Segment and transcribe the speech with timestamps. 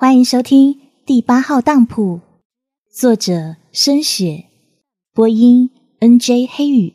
[0.00, 2.20] 欢迎收听第八号当铺，
[2.90, 4.46] 作者深雪，
[5.12, 6.46] 播音 N.J.
[6.50, 6.94] 黑雨。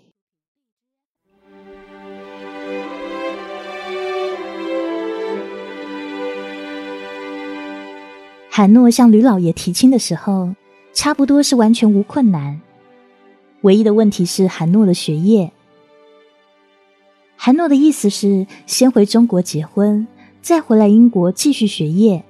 [8.50, 10.56] 韩诺向吕老爷提亲的时候，
[10.92, 12.60] 差不多是完全无困难，
[13.62, 15.52] 唯一的问题是韩诺的学业。
[17.36, 20.08] 韩诺的意思是先回中国结婚，
[20.42, 22.26] 再回来英国继续学业。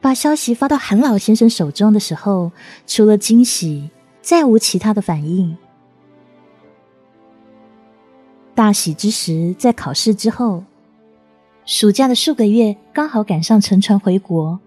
[0.00, 2.52] 把消息发到韩老先生手中的时候，
[2.86, 3.90] 除了惊喜，
[4.22, 5.56] 再无其他的反应。
[8.54, 10.64] 大喜之时，在考试之后，
[11.64, 14.58] 暑假的数个月刚好赶上乘船回国。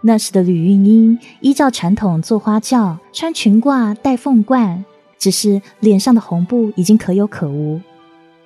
[0.00, 4.84] 那时的吕运英依照传统做花轿，穿裙褂，戴凤冠，
[5.18, 7.80] 只是脸上的红布已经可有可无。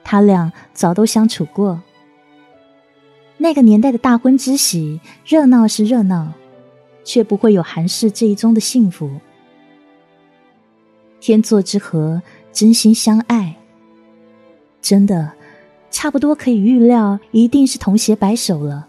[0.05, 1.82] 他俩早都相处过。
[3.41, 6.33] 那个年代的大婚之喜，热闹是热闹，
[7.05, 9.09] 却不会有韩氏这一宗的幸福。
[11.21, 12.21] 天作之合，
[12.52, 13.57] 真心相爱，
[14.82, 15.32] 真的
[15.90, 18.88] 差不多可以预料，一定是同携白首了。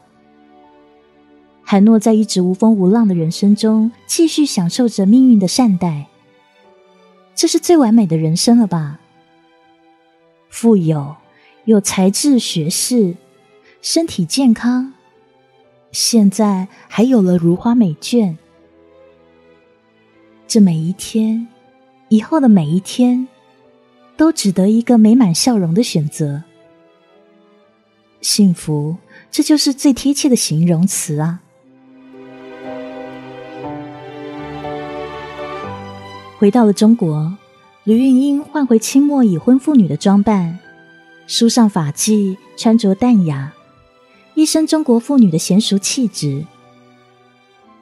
[1.63, 6.07] 韩诺在一直无风无浪的人生中，继续享受着命运的善待，
[7.35, 8.99] 这是最完美的人生了吧？
[10.49, 11.15] 富有，
[11.65, 13.15] 有才智学识。
[13.81, 14.93] 身体健康，
[15.91, 18.35] 现在还有了如花美眷。
[20.45, 21.47] 这每一天，
[22.09, 23.25] 以后的每一天，
[24.17, 26.43] 都值得一个美满笑容的选择。
[28.19, 28.97] 幸福，
[29.31, 31.39] 这就是最贴切的形容词啊！
[36.37, 37.37] 回到了中国，
[37.85, 40.59] 吕运英换回清末已婚妇女的装扮，
[41.27, 43.53] 梳上发髻，穿着淡雅。
[44.39, 46.45] 一身中国妇女的娴熟气质，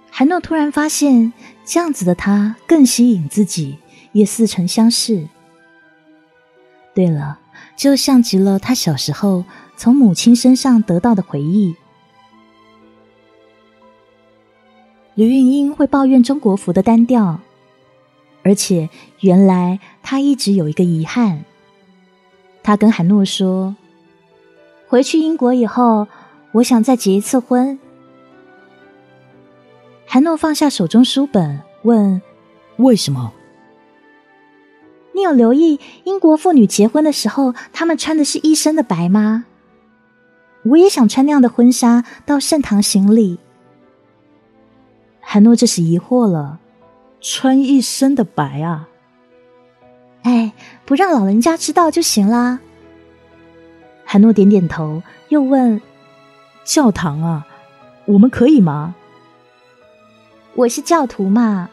[0.09, 1.31] 韩诺突然发现，
[1.63, 3.77] 这样子的她更吸引自己，
[4.11, 5.27] 也似曾相识。
[6.95, 7.37] 对了，
[7.75, 9.45] 就像极了他小时候
[9.75, 11.75] 从母亲身上得到的回忆。
[15.13, 17.39] 吕运英会抱怨中国服的单调，
[18.41, 18.89] 而且
[19.19, 21.45] 原来他一直有一个遗憾。
[22.63, 23.75] 他跟韩诺说
[24.89, 26.07] ：“回去英国以后。”
[26.53, 27.77] 我想再结一次婚。
[30.05, 32.21] 韩诺放下手中书本，问
[32.77, 33.33] ：“为什么？”
[35.13, 39.45] 你有留意英国妇女结婚的时候，她们穿的是一身的白吗？
[40.63, 43.39] 我也想穿那样的婚纱到圣堂行礼。
[45.19, 46.59] 韩诺这时疑惑了
[47.19, 48.87] ：“穿一身的白啊？”
[50.23, 50.53] 哎，
[50.85, 52.59] 不让老人家知道就行啦。
[54.05, 55.81] 韩诺点点头，又问。
[56.67, 57.47] 教堂啊，
[58.03, 58.93] 我们可以吗？
[60.53, 61.69] 我是教徒嘛，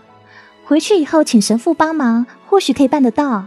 [0.65, 3.47] 回去以后请神父帮忙，或许可以办得到。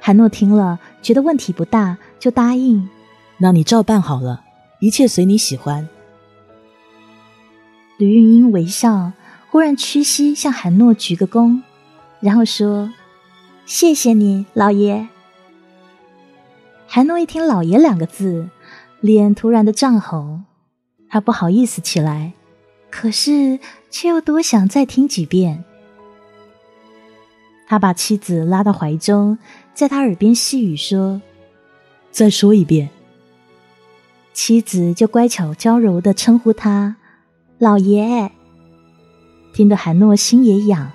[0.00, 2.88] 韩诺听了，觉得问题不大，就答应。
[3.36, 4.42] 那你照办好了，
[4.78, 5.86] 一切随你喜欢。
[7.98, 9.12] 吕运英微笑，
[9.50, 11.60] 忽然屈膝向韩诺鞠个躬，
[12.20, 12.90] 然后说
[13.66, 15.08] ：“谢谢你，老爷。”
[16.88, 18.48] 韩诺一听“老爷”两个字。
[19.04, 20.44] 脸突然的涨红，
[21.10, 22.32] 他不好意思起来，
[22.90, 23.58] 可是
[23.90, 25.62] 却又多想再听几遍。
[27.66, 29.36] 他把妻子拉到怀中，
[29.74, 31.20] 在他耳边细语说
[32.10, 32.88] ：“再说一遍。”
[34.32, 36.96] 妻子就乖巧娇柔的称呼他
[37.60, 38.32] “老爷”，
[39.52, 40.90] 听得韩诺心也痒。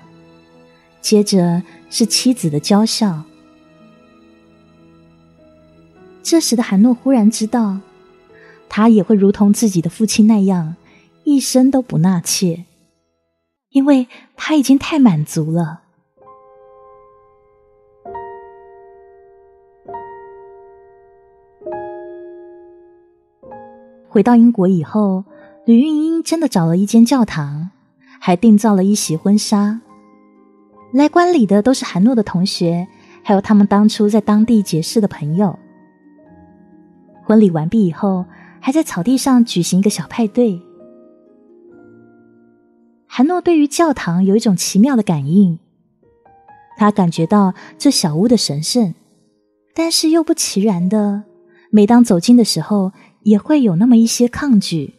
[1.00, 3.22] 接着是妻子的娇笑。
[6.24, 7.78] 这时的韩诺忽然知道。
[8.72, 10.76] 他也会如同自己的父亲那样，
[11.24, 12.64] 一生都不纳妾，
[13.70, 15.80] 因为他已经太满足了。
[24.08, 25.24] 回到英国以后，
[25.64, 27.70] 吕运英真的找了一间教堂，
[28.20, 29.80] 还订造了一袭婚纱。
[30.92, 32.86] 来观礼的都是韩诺的同学，
[33.24, 35.58] 还有他们当初在当地结识的朋友。
[37.24, 38.24] 婚礼完毕以后。
[38.60, 40.60] 还在草地上举行一个小派对。
[43.06, 45.58] 韩诺对于教堂有一种奇妙的感应，
[46.76, 48.94] 他感觉到这小屋的神圣，
[49.74, 51.24] 但是又不其然的，
[51.70, 52.92] 每当走近的时候，
[53.24, 54.94] 也会有那么一些抗拒。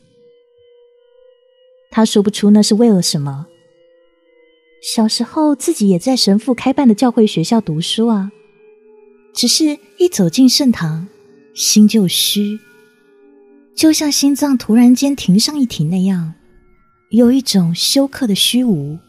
[1.90, 3.48] 他说不出那是为了什么。
[4.82, 8.32] 小时候自己也在神父开办的教会学校读书啊，
[9.34, 11.08] 只是一走进圣堂，
[11.54, 12.60] 心就虚。
[13.76, 16.34] 就像心脏突然间停上一停那样，
[17.10, 19.00] 有一种休克的虚无。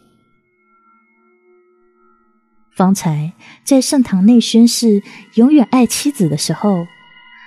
[2.75, 3.33] 方才
[3.63, 5.03] 在圣堂内宣誓
[5.35, 6.87] 永远爱妻子的时候，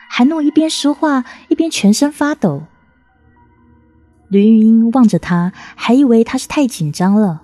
[0.09, 2.63] 韩诺一边说话一边全身发抖。
[4.29, 7.43] 吕玉英望着他，还以为他是太紧张了。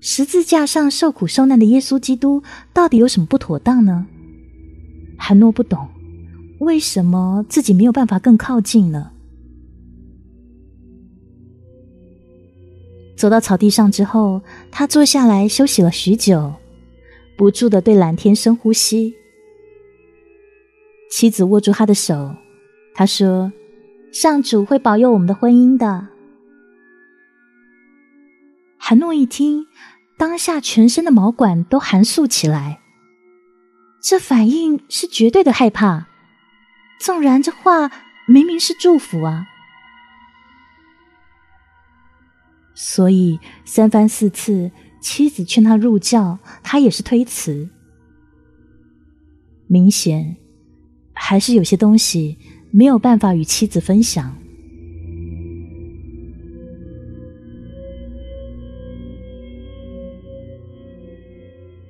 [0.00, 2.42] 十字架上受苦受难的耶稣基督
[2.72, 4.06] 到底有什么不妥当呢？
[5.16, 5.88] 韩诺不懂，
[6.62, 9.10] 为什么自己没有办法更靠近呢？
[13.16, 16.54] 走到草地上之后，他坐下来休息了许久，
[17.36, 19.12] 不住的对蓝天深呼吸。
[21.10, 22.34] 妻子握住他的手，
[22.94, 23.52] 他说
[24.12, 26.06] ：“上主会保佑我们的婚姻的。”
[28.78, 29.66] 韩诺一听，
[30.16, 32.80] 当下全身的毛管都寒竖起来。
[34.00, 36.08] 这反应是绝对的害怕，
[37.02, 37.90] 纵然这话
[38.26, 39.48] 明明是祝福啊。
[42.76, 44.70] 所以三番四次，
[45.00, 47.68] 妻子劝他入教，他也是推辞。
[49.66, 50.36] 明显
[51.12, 52.38] 还是有些东西
[52.70, 54.36] 没有办法与妻子分享。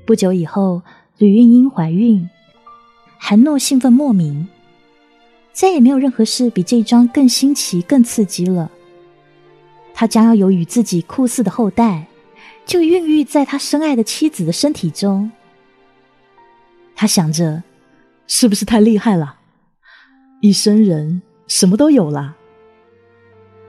[0.06, 0.82] 不久以后，
[1.18, 2.26] 吕韵英怀孕，
[3.18, 4.48] 韩诺兴奋莫名，
[5.52, 8.70] 再也没有任何事比这一桩更新奇、更刺激了。
[9.94, 12.06] 他将要有与自己酷似的后代，
[12.64, 15.30] 就孕育在他深爱的妻子的身体中。
[16.94, 17.62] 他想着，
[18.26, 19.36] 是不是太厉害了？
[20.40, 22.34] 一生人什么都有了，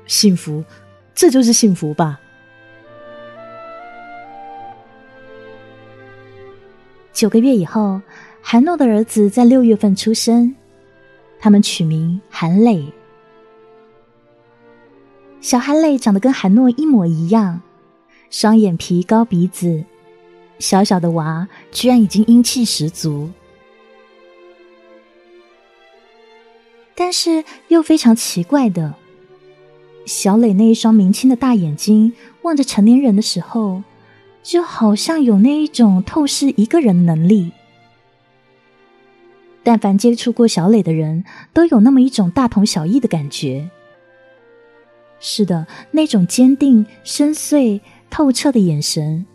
[0.08, 0.64] 幸福，
[1.14, 2.20] 这就是幸福吧。
[7.12, 8.02] 九个月以后，
[8.42, 10.56] 韩诺的儿子在六月份出生，
[11.44, 12.86] 他们取名韩磊。
[15.42, 17.60] 小韩磊长得跟韩诺一模一样，
[18.30, 19.84] 双眼皮、高鼻子，
[20.58, 23.30] 小小的娃居然已经英气十足。
[26.96, 28.96] 但是又非常奇怪的，
[30.06, 32.14] 小磊那一双明清的大眼睛
[32.44, 33.84] 望着成年人的时候。
[34.42, 37.52] 就好像有那一种透视一个人的能力。
[39.64, 41.24] 但凡接触过小磊的人，
[41.54, 43.70] 都有那么一种大同小异的感觉。
[45.20, 47.80] 是的，那种坚定、深邃、
[48.10, 49.26] 透彻的眼神，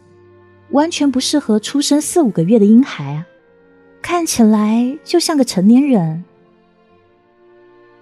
[0.70, 3.26] 完全不适合出生四五个月的婴孩啊！
[4.02, 6.24] 看起来就像个成年人。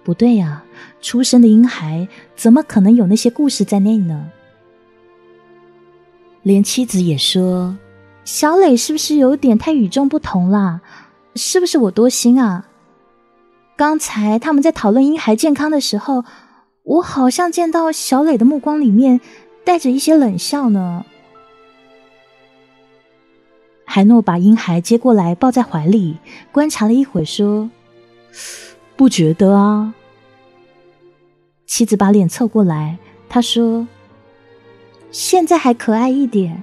[0.03, 0.63] 不对呀，
[1.01, 4.29] 出生的婴孩怎么可能有那些故事在内呢？
[6.43, 7.77] 连妻子也说
[8.23, 10.81] ：“小磊是不是有点太与众不同啦？
[11.37, 12.67] 是不是我多心啊？
[13.75, 16.25] 刚才他们在讨论婴孩健康的时候，
[16.83, 19.21] 我好像见到小磊的目光里面
[19.63, 21.05] 带着一些冷笑呢。”
[23.85, 26.17] 海诺把婴孩接过来抱在怀里，
[26.51, 27.69] 观察了一会说
[28.97, 29.93] ：“不觉得啊。”
[31.65, 32.97] 妻子把脸凑过来，
[33.29, 33.87] 他说。
[35.09, 36.61] 现在还可爱一点。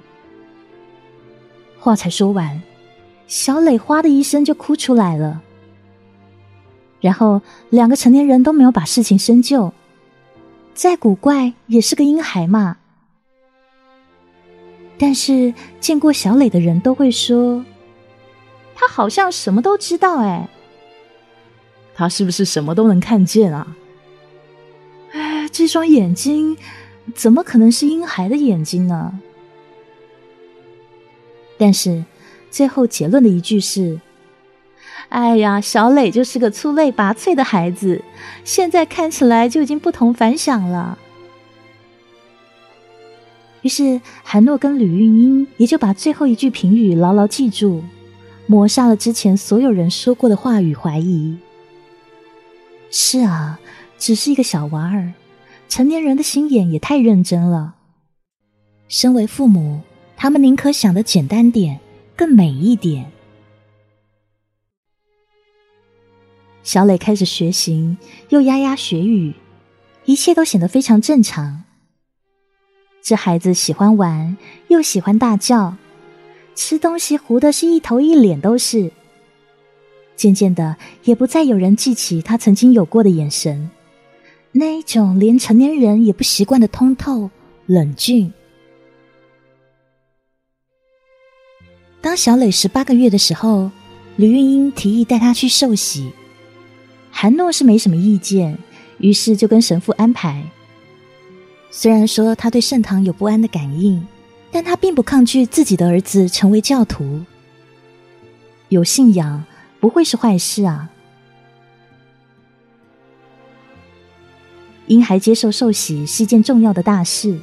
[1.81, 2.63] 话才说完，
[3.27, 5.43] 小磊哗的一声就哭出来了。
[7.01, 7.41] 然后
[7.71, 9.73] 两个成年人都没有把事情深究，
[10.75, 12.79] 再古怪也是个婴孩嘛。
[14.97, 17.65] 但是见过小磊的人都会说，
[18.75, 20.49] 他好像什么都知道哎。
[21.95, 23.77] 他是不是什么都能看见啊？
[25.13, 26.57] 哎，这双眼睛。
[27.15, 29.21] 怎么可能是婴孩的眼睛呢？
[31.59, 32.03] 但是
[32.55, 34.01] 最后结论的一句是
[35.11, 38.01] ：“哎呀，小磊就是个出类拔萃的孩子，
[38.45, 40.97] 现在看起来就已经不同凡响了。”
[43.63, 47.83] 于是韩诺跟吕韵英也就把最后一句评语牢牢记住，
[48.47, 51.37] 抹杀了之前所有人说过的话与怀疑。
[52.89, 53.59] 是啊，
[53.99, 55.13] 只是一个小娃儿。
[55.69, 57.75] 成年人的心眼也太认真了。
[58.87, 59.81] 身为父母，
[60.17, 61.81] 他们宁可想的简单点，
[62.17, 63.11] 更美一点。
[66.63, 67.99] 小磊开始学行，
[68.31, 69.35] 又牙牙学语，
[70.05, 71.65] 一切都显得非常正常。
[73.03, 74.37] 这孩子喜欢玩，
[74.69, 75.77] 又喜欢大叫，
[76.55, 78.91] 吃东西糊的是一头一脸都是。
[80.17, 83.71] 渐渐的，也不再有人记起他曾经有过的眼神。
[84.53, 87.29] 那一种连成年人也不习惯的通透
[87.67, 88.33] 冷峻。
[92.05, 93.71] 当小磊十八个月的时候，
[94.17, 96.13] 吕韵英提议带他去受洗，
[97.11, 98.59] 韩诺是没什么意见，
[98.99, 100.45] 于是就跟神父安排。
[101.71, 104.07] 虽然说他对圣堂有不安的感应，
[104.51, 107.23] 但他并不抗拒自己的儿子成为教徒。
[108.69, 109.43] 有信仰
[109.81, 110.91] 不会是坏事啊。
[114.89, 117.39] 婴孩接受受洗是一件重要的大事，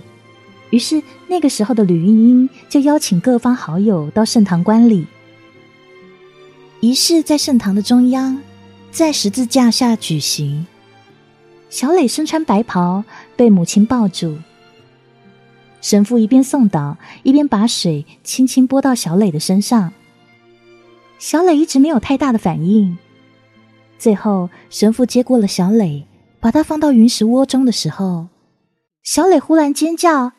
[0.71, 5.05] 于是那个时候的吕云英就邀请各方好友到圣堂观礼。
[6.79, 8.41] 仪式在圣堂的中央，
[8.89, 10.65] 在十字架下举行。
[11.69, 13.03] 小磊身穿白袍，
[13.35, 14.35] 被母亲抱住。
[15.79, 19.93] 神父一边送祷，一边把水轻轻拨到小磊的身上。
[21.19, 22.97] 小磊一直没有太大的反应。
[23.99, 26.07] 最后，神父接过了小磊。
[26.39, 28.27] 把他放到云石窝中的时候，
[29.03, 30.31] 小磊忽然尖叫：“！”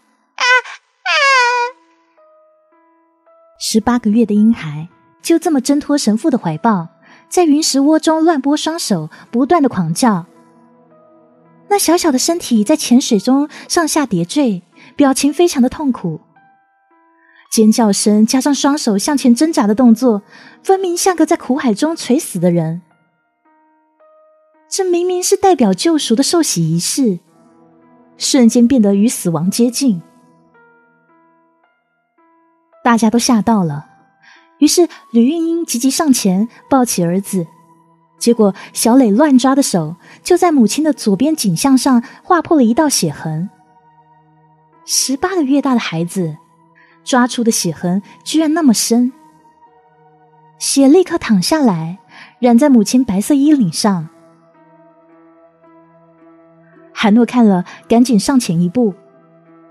[3.59, 4.89] 十八个月的婴孩
[5.23, 6.89] 就这么挣脱神父的怀抱，
[7.29, 10.27] 在云石窝中乱拨双手，不断的狂叫。
[11.69, 14.63] 那小小的身体在浅水中上下叠坠，
[14.95, 16.21] 表情非常的痛苦。
[17.51, 20.23] 尖叫声加上双手向前挣扎的动作，
[20.63, 22.83] 分明像个在苦海中垂死的人。
[24.69, 27.21] 这明明是代表救赎的受洗仪式，
[28.19, 30.03] 瞬间变得与死亡接近。
[32.83, 33.87] 大家都吓到了，
[34.59, 37.47] 于是吕运英急急上前抱起儿子，
[38.19, 43.49] 结果小磊乱抓的手就在母亲的左边颈项上划破了一道血痕。
[44.85, 46.37] 十八个月大的孩子
[47.05, 49.13] 抓出的血痕居然那么深，
[50.59, 51.99] 血立刻淌下来，
[52.41, 54.09] 染在母亲白色衣领上。
[56.93, 58.95] 韩诺看了，赶紧上前一步：“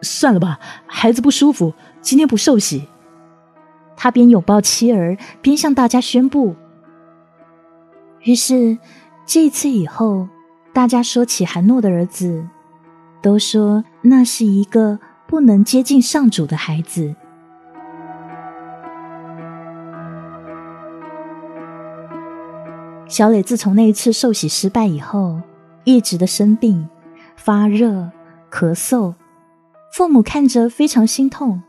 [0.01, 2.87] 算了吧，孩子不舒服，今天不受洗。”
[4.03, 6.55] 他边拥抱妻儿，边向大家宣布。
[8.23, 8.79] 于是，
[9.27, 10.27] 这一次以后，
[10.73, 12.47] 大家说起韩诺的儿子，
[13.21, 17.13] 都说那是一个不能接近上主的孩子。
[23.07, 25.39] 小磊自从那一次受洗失败以后，
[25.83, 26.89] 一直的生病。
[27.35, 28.09] 发热、
[28.49, 29.13] 咳嗽，
[29.93, 31.61] 父母看着非常心痛。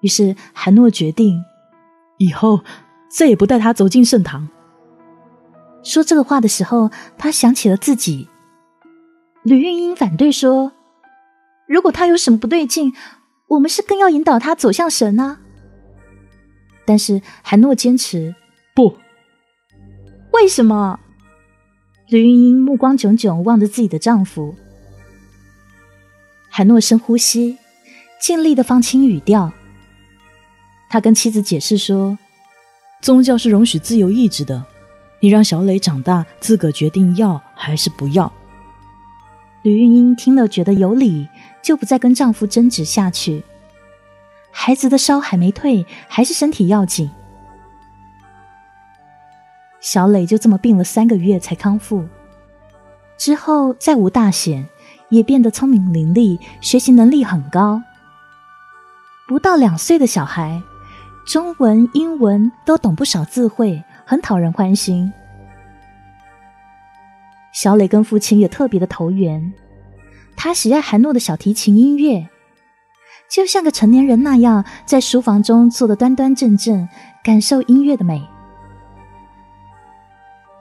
[0.00, 1.42] 于是韩诺决定，
[2.18, 2.60] 以后
[3.10, 4.48] 再也不带他走进圣堂。
[5.82, 8.28] 说这个话的时候，他想起了自己。
[9.42, 10.72] 吕运英反对说
[11.66, 12.92] ：“如果他有什么不对劲，
[13.46, 15.40] 我们是更要引导他走向神啊。”
[16.84, 18.34] 但是韩诺坚持
[18.74, 18.96] 不。
[20.32, 21.00] 为什么？
[22.08, 24.54] 吕云英目光炯炯望着自己的丈夫，
[26.50, 27.58] 韩诺深呼吸，
[28.20, 29.52] 尽力的放轻语调。
[30.88, 32.18] 他跟妻子解释说
[33.02, 34.64] ：“宗教是容许自由意志的，
[35.20, 38.32] 你让小磊长大，自个决定要还是不要。”
[39.62, 41.28] 吕玉英听了觉得有理，
[41.62, 43.42] 就不再跟丈夫争执下去。
[44.50, 47.10] 孩子的烧还没退，还是身体要紧。
[49.80, 52.08] 小磊就这么病了三个月才康复，
[53.16, 54.66] 之后再无大显，
[55.10, 57.82] 也变得聪明伶俐，学习能力很高。
[59.28, 60.62] 不到两岁的小孩，
[61.28, 65.12] 中文、英文都懂不少字汇，很讨人欢心。
[67.52, 69.52] 小磊跟父亲也特别的投缘，
[70.38, 72.30] 他喜爱韩诺的小提琴音乐，
[73.28, 76.88] 就像个成年人那样，在书房中坐得端端正正，
[77.22, 78.26] 感受音乐的美。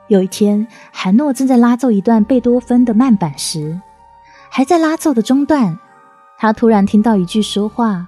[0.09, 3.79] 有一天，韩诺正在拉奏一段贝多芬的慢板时，
[4.50, 5.79] 还在拉奏的中段，
[6.38, 8.05] 他突然听到一句说话：“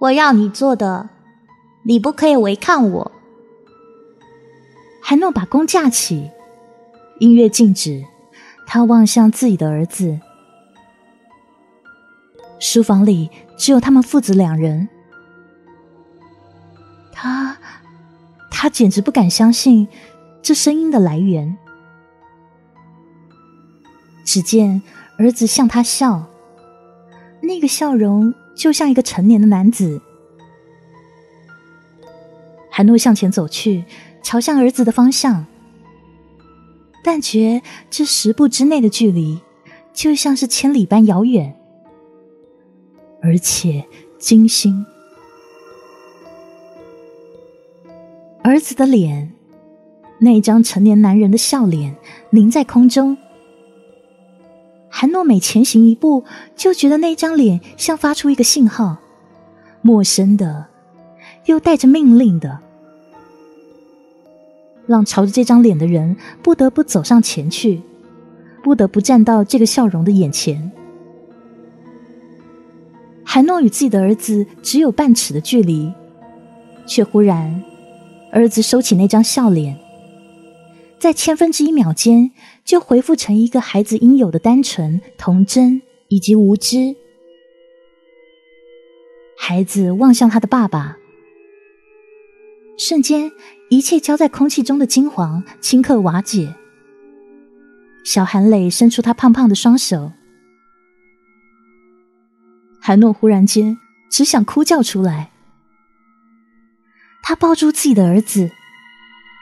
[0.00, 1.10] 我要你做的，
[1.84, 3.12] 你不可以违抗我。”
[5.02, 6.30] 韩诺把弓架起，
[7.18, 8.04] 音乐静止，
[8.66, 10.20] 他望向自己的儿子。
[12.58, 14.88] 书房里只有他们父子两人，
[17.12, 17.56] 他，
[18.50, 19.88] 他简直不敢相信。
[20.42, 21.58] 这声音的来源。
[24.24, 24.80] 只见
[25.18, 26.26] 儿子向他笑，
[27.42, 30.02] 那个笑容就像一个成年的男子。
[32.70, 33.84] 韩诺向前走去，
[34.22, 35.46] 朝向儿子的方向，
[37.02, 39.40] 但觉这十步之内的距离，
[39.94, 41.56] 就像是千里般遥远，
[43.22, 43.86] 而且
[44.18, 44.84] 惊心。
[48.42, 49.32] 儿子的脸。
[50.18, 51.96] 那张成年男人的笑脸
[52.28, 53.16] 凝在空中，
[55.00, 58.98] 韩诺每前行一步，就觉得那张脸像发出一个信号，
[59.80, 60.66] 陌生的，
[61.46, 62.58] 又带着命令的
[64.86, 67.80] ：“让朝着这张脸的人不得不走上前去，
[68.62, 70.70] 不得不站到这个笑容的眼前。
[73.24, 75.90] 韩诺与自己的儿子只有半尺的距离，
[76.84, 77.62] 却忽然，
[78.30, 79.78] 儿子收起那张笑脸，
[81.00, 82.30] 在千分之一秒间
[82.62, 86.94] 就恢复成一个孩子应有的单纯、童真以及无知。
[89.38, 90.98] 孩子望向他的爸爸，
[92.76, 93.32] 瞬间，
[93.70, 96.54] 一切交在空气中的金黄顷刻瓦解。
[98.04, 100.12] 小韩磊伸出他胖胖的双手。
[102.78, 103.78] 韩诺忽然间
[104.10, 105.30] 只想哭叫出来，
[107.22, 108.50] 他抱住自己的儿子，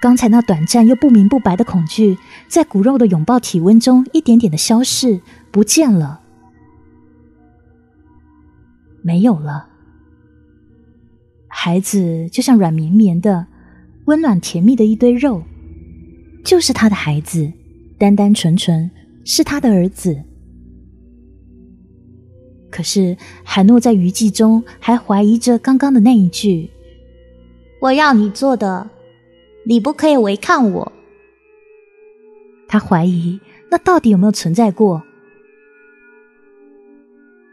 [0.00, 6.20] 刚才那短暂又不明不白的恐惧，在骨肉的拥抱体温中一点点的消逝不见了，
[9.02, 9.68] 没有了。
[11.48, 13.48] 孩子就像软绵绵的、
[14.04, 15.42] 温暖甜蜜的一堆肉，
[16.44, 17.52] 就是他的孩子，
[17.98, 18.88] 单单纯纯
[19.24, 20.22] 是他的儿子。
[22.70, 26.70] 可是，海诺在余悸中还怀疑着刚刚的那一句
[27.80, 28.90] ：“我要你做的，
[29.68, 30.92] 你不可以违抗我。”
[32.66, 33.38] 他怀疑
[33.70, 35.02] 那到底有没有存在过。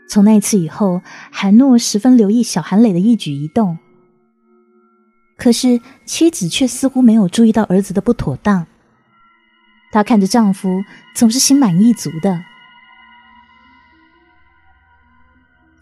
[0.07, 3.77] 从那次以后，韩诺十分留意小韩磊的一举一动，
[5.35, 8.65] 可是妻子却似乎没有注意到儿子的不妥当。
[9.91, 12.45] 她看着丈夫，总是心满意足的。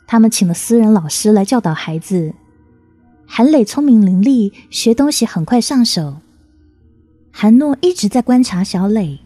[0.07, 2.33] 他们请了私人老师来教导孩子。
[3.25, 6.17] 韩磊聪明伶俐，学东西很快上手。
[7.31, 9.19] 韩诺一直在观察小磊。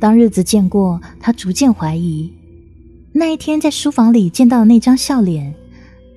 [0.00, 2.32] 当日子见过，他逐渐怀疑，
[3.12, 5.54] 那一天在书房里见到的那张笑脸，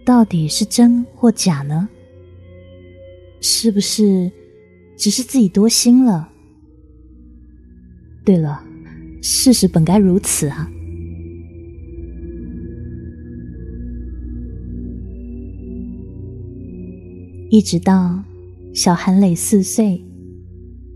[0.05, 1.87] 到底是真或假呢？
[3.41, 4.31] 是不是
[4.97, 6.29] 只是自己多心了？
[8.23, 8.63] 对了，
[9.21, 10.71] 事实本该如此啊。
[17.55, 18.19] 一直到
[18.73, 20.03] 小韩磊四岁，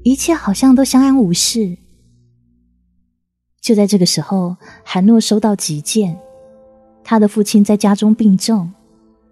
[0.03, 1.77] 一切好像都相安无事。
[3.61, 6.19] 就在这个时候，韩诺收到急件，
[7.01, 8.73] 他的父亲在家中病重，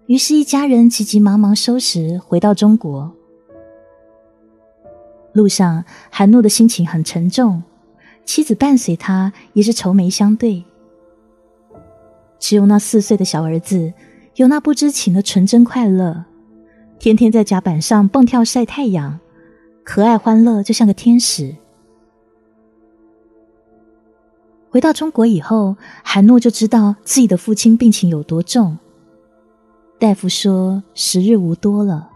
[0.06, 3.14] 于是，一家人急急忙忙收拾，回到中国。
[5.34, 7.62] 路上，韩诺的心情很沉重，
[8.24, 10.64] 妻子伴随他也是愁眉相对。
[12.38, 13.92] 只有那四岁的小儿子，
[14.36, 16.24] 有那不知情的纯真快乐。
[16.98, 19.20] 天天在甲板上蹦跳晒太阳，
[19.84, 21.54] 可爱欢乐，就像个天使。
[24.68, 28.76] 回到中国以后，韩诺就知道自己的父亲病情有多重。
[30.00, 32.10] 大夫说时日无多了。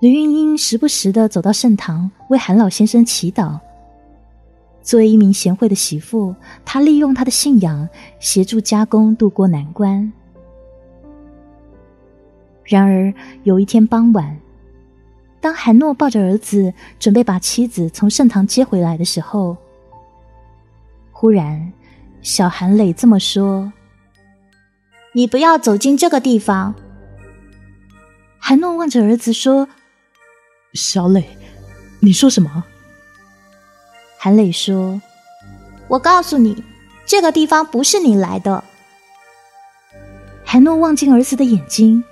[0.00, 3.58] 吕云英时不时的走到圣堂为韩老先生祈祷。
[4.82, 7.88] 作为一名贤惠的媳妇，她利用她的信仰
[8.20, 10.12] 协助家公渡过难关。
[12.64, 14.38] 然而有一天傍晚，
[15.40, 19.56] 当韩诺抱着儿子准备把妻子从圣堂接回来的时候，
[21.12, 21.72] 忽然
[22.22, 23.70] 小韩磊这么说
[25.12, 26.74] ：“你不要走进这个地方。”
[28.40, 29.68] 韩诺望着儿子说
[30.72, 31.28] ：“小磊，
[32.00, 32.64] 你说什么？”
[34.18, 35.00] 韩磊说
[35.88, 36.64] ：“我告诉你，
[37.04, 38.64] 这个地方不是你来的。”
[40.46, 42.02] 韩诺望进儿子的眼睛。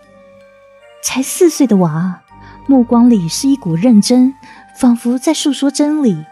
[1.03, 2.21] 才四岁的娃，
[2.67, 4.35] 目光里是一股认真，
[4.77, 6.25] 仿佛在诉说真理。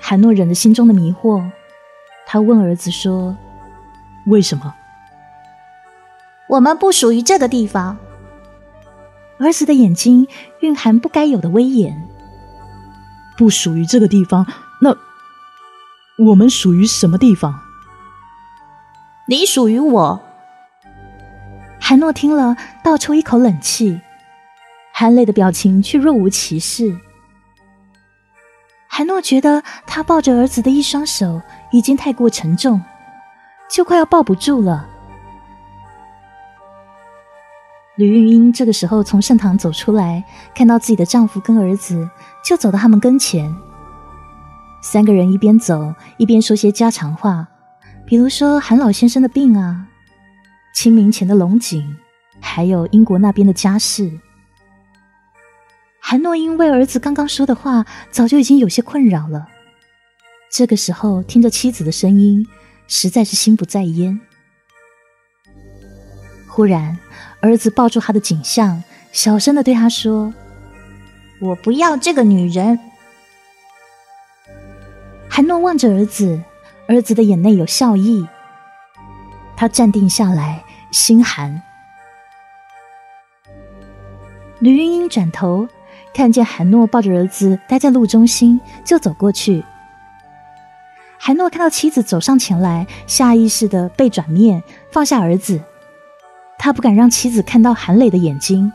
[0.00, 1.50] 韩诺忍着心中的迷惑，
[2.26, 3.36] 他问儿子说
[4.26, 4.74] ：“为什么？”
[6.48, 7.98] 我们不属于这个地方。
[9.38, 10.26] 儿子的眼睛
[10.60, 12.08] 蕴含不该有的威严。
[13.36, 14.46] 不属于这个地方，
[14.80, 14.96] 那
[16.24, 17.60] 我们属于什么地方？
[19.28, 20.22] 你属于我。
[21.88, 24.00] 韩诺听了，倒抽一口冷气，
[24.92, 26.98] 含泪的表情却若无其事。
[28.88, 32.82] 韩诺觉得他抱着儿子的一双手已经太过沉重，
[33.70, 34.84] 就快要抱不住了。
[37.94, 40.24] 吕玉英这个时候从圣堂走出来，
[40.56, 42.10] 看到自己的丈夫跟儿子，
[42.44, 43.54] 就走到他们跟前。
[44.82, 47.46] 三个人一边走一边说些家常话，
[48.04, 49.86] 比如说韩老先生的病啊。
[50.76, 51.96] 清明前的龙井，
[52.38, 54.12] 还有英国那边的家事。
[55.98, 59.48] 韩诺因为儿子刚刚说的话，早就已经有些困扰了。
[60.52, 62.46] 这个时候听着妻子的声音，
[62.88, 64.20] 实在是心不在焉。
[66.46, 66.98] 忽然，
[67.40, 70.34] 儿子抱住他的颈项，小声的对他说
[71.40, 72.78] ：“我不要这个女人。”
[75.26, 76.42] 韩诺望着儿子，
[76.86, 78.28] 儿子的眼内有笑意。
[79.56, 80.62] 他站定下来，
[80.96, 81.62] 心寒。
[84.60, 85.68] 吕云英转头
[86.14, 89.62] 看见韩诺抱着儿子待在路中心，就走过去。
[91.18, 95.60] 韩诺看到妻子走上前来，下意识的背转面，放下儿子。
[96.58, 98.72] 他不敢让妻子看到韩磊的眼睛。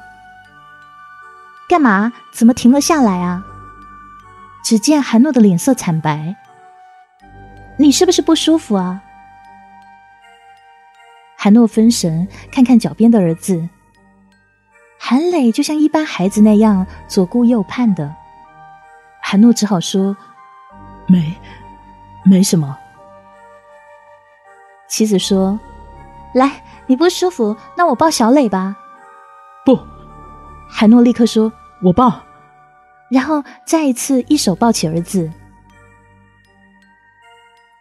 [1.67, 2.13] 干嘛？
[2.31, 3.43] 怎么停了下来啊？
[4.63, 6.35] 只见韩诺的脸色惨白。
[7.77, 9.01] 你是不是不舒服啊？
[11.43, 13.67] 韩诺分神，看看脚边的儿子。
[14.99, 18.13] 韩磊就像一般孩子那样左顾右盼的。
[19.23, 20.15] 韩诺只好说
[21.09, 21.33] ：“没，
[22.23, 22.77] 没什么。”
[24.87, 25.59] 妻子说
[26.35, 28.77] ：“来，你不舒服，那我抱小磊吧。”
[29.65, 29.79] 不，
[30.69, 31.51] 韩诺立刻说
[31.81, 32.21] ：“我抱。”
[33.09, 35.33] 然后再一次一手抱起儿子。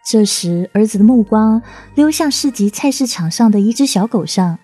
[0.03, 1.61] 这时，儿子的目光
[1.95, 4.57] 溜向市集菜市场上的一只小狗上。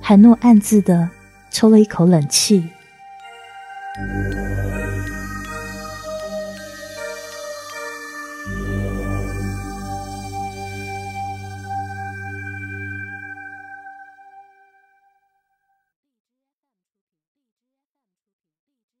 [0.00, 1.10] 海诺暗自的
[1.50, 2.70] 抽了一口冷气。